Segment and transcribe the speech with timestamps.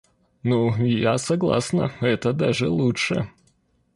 [0.41, 3.29] Ну, я согласна, это даже лучше.